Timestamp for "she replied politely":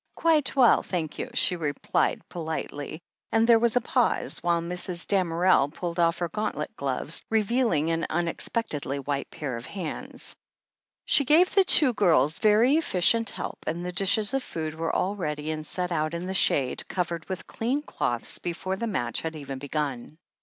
1.35-3.03